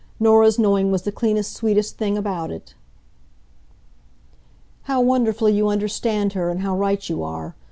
[0.19, 2.73] Norah's knowing was the cleanest, sweetest thing about it."
[4.89, 7.55] "How wonderfully you understand her, and how right you are!